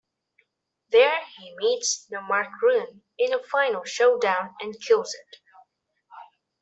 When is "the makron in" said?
2.07-3.35